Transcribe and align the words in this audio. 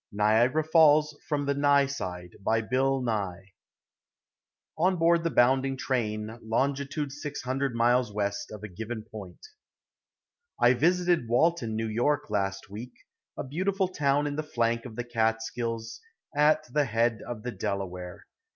Niagara 0.11 0.63
Falls 0.63 1.15
from 1.29 1.45
the 1.45 1.53
Nye 1.53 1.85
Side 1.85 2.31
ON 2.43 3.05
BOARD 4.97 5.23
THE 5.23 5.29
BOUNDING 5.29 5.77
TRAIN,} 5.77 6.39
LONGITUDE 6.41 7.11
600 7.11 7.75
MILES 7.75 8.11
WEST 8.11 8.49
OF 8.51 8.63
A 8.63 8.67
GIVEN 8.67 9.03
POINT.} 9.03 9.45
I 10.59 10.73
visited 10.73 11.27
Walton, 11.27 11.79
N. 11.79 11.95
Y., 11.95 12.15
last 12.31 12.67
week, 12.67 12.93
a 13.37 13.43
beautiful 13.43 13.87
town 13.89 14.25
in 14.25 14.35
the 14.37 14.41
flank 14.41 14.85
of 14.85 14.95
the 14.95 15.03
Catskills, 15.03 16.01
at 16.35 16.63
the 16.73 16.85
head 16.85 17.21
of 17.27 17.43
the 17.43 17.51
Delaware. 17.51 18.25